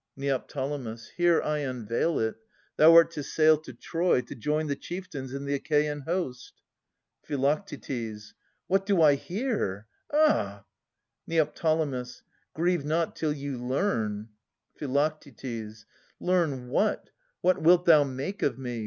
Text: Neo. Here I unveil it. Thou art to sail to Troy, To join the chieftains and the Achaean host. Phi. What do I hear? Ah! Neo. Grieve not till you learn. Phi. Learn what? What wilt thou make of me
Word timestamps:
Neo. 0.15 0.43
Here 1.15 1.43
I 1.43 1.59
unveil 1.59 2.17
it. 2.17 2.37
Thou 2.75 2.95
art 2.95 3.11
to 3.11 3.21
sail 3.21 3.55
to 3.59 3.71
Troy, 3.71 4.21
To 4.21 4.33
join 4.33 4.65
the 4.65 4.75
chieftains 4.75 5.31
and 5.31 5.47
the 5.47 5.53
Achaean 5.53 5.99
host. 6.07 6.59
Phi. 7.21 7.35
What 7.35 8.85
do 8.87 8.99
I 9.03 9.13
hear? 9.13 9.85
Ah! 10.11 10.65
Neo. 11.27 11.45
Grieve 12.55 12.83
not 12.83 13.15
till 13.15 13.33
you 13.33 13.59
learn. 13.63 14.29
Phi. 14.79 15.17
Learn 16.19 16.69
what? 16.69 17.11
What 17.41 17.61
wilt 17.61 17.85
thou 17.85 18.03
make 18.03 18.41
of 18.41 18.57
me 18.57 18.79